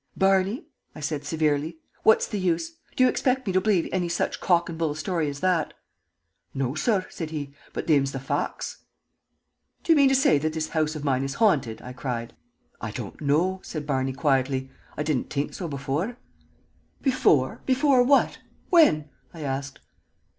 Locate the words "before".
15.67-16.17, 17.03-17.61, 17.67-18.01